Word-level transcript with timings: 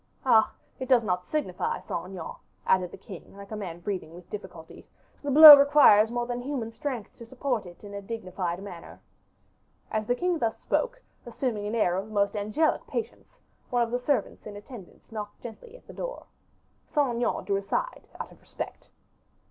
Ah! 0.25 0.51
it 0.79 0.89
does 0.89 1.03
not 1.03 1.27
signify, 1.29 1.79
Saint 1.81 2.07
Aignan," 2.07 2.31
added 2.65 2.89
the 2.89 2.97
king, 2.97 3.37
like 3.37 3.51
a 3.51 3.55
man 3.55 3.81
breathing 3.81 4.15
with 4.15 4.31
difficulty, 4.31 4.83
"the 5.21 5.29
blow 5.29 5.55
requires 5.55 6.09
more 6.09 6.25
than 6.25 6.41
human 6.41 6.71
strength 6.71 7.15
to 7.17 7.25
support 7.27 7.67
in 7.67 7.93
a 7.93 8.01
dignified 8.01 8.63
manner." 8.63 8.99
As 9.91 10.07
the 10.07 10.15
king 10.15 10.39
thus 10.39 10.57
spoke, 10.57 10.99
assuming 11.23 11.67
an 11.67 11.75
air 11.75 11.95
of 11.97 12.07
the 12.07 12.13
most 12.13 12.35
angelic 12.35 12.87
patience, 12.87 13.37
one 13.69 13.83
of 13.83 13.91
the 13.91 13.99
servants 13.99 14.47
in 14.47 14.55
attendance 14.55 15.11
knocked 15.11 15.41
gently 15.43 15.77
at 15.77 15.85
the 15.85 15.93
door. 15.93 16.25
Saint 16.95 17.09
Aignan 17.17 17.43
drew 17.45 17.57
aside, 17.57 18.07
out 18.19 18.31
of 18.31 18.41
respect. 18.41 18.89